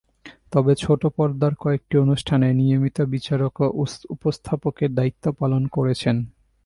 তবে 0.51 0.71
ছোট 0.75 1.01
পর্দার 1.17 1.53
কয়েকটি 1.55 1.95
অনুষ্ঠানে 1.97 2.47
নিয়মিত 2.53 2.97
বিচারক 3.13 3.55
ও 3.61 3.83
উপস্থাপকের 4.09 4.89
দায়িত্ব 4.93 5.25
পালন 5.31 5.63
করেছেন। 5.67 6.15